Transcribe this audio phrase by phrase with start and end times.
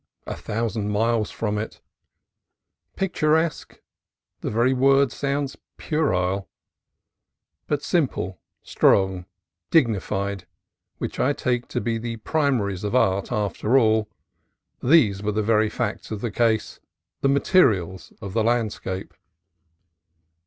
[0.25, 1.79] a thousand miles from it.
[2.95, 3.81] Picturesque?
[4.39, 6.49] the very word sounds puerile.
[7.67, 9.27] But simple, strong,
[9.69, 10.47] dignified
[10.97, 14.09] (which I take to be the primaries of art, after all),
[14.81, 16.79] these were the very facts of the case,
[17.19, 19.13] the materials of the landscape.